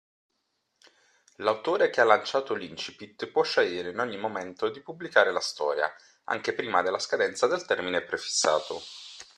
[1.35, 5.93] L'autore che ha lanciato l'Incipit può scegliere in ogni momento di pubblicare la storia,
[6.23, 8.81] anche prima della scadenza del termine prefissato.